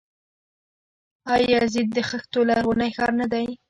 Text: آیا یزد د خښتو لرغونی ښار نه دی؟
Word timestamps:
آیا 1.33 1.47
یزد 1.63 1.87
د 1.95 1.99
خښتو 2.09 2.39
لرغونی 2.49 2.89
ښار 2.95 3.11
نه 3.19 3.25
دی؟ 3.31 3.47